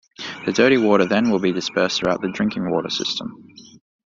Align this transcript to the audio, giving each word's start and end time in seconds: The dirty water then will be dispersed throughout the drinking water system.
The 0.47 0.51
dirty 0.51 0.77
water 0.77 1.05
then 1.05 1.29
will 1.29 1.37
be 1.37 1.51
dispersed 1.51 1.99
throughout 1.99 2.23
the 2.23 2.31
drinking 2.31 2.71
water 2.71 2.89
system. 2.89 3.47